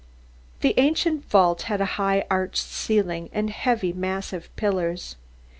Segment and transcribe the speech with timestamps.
[0.61, 5.15] The ancient vault had a high arched ceiling and heavy massive pillars.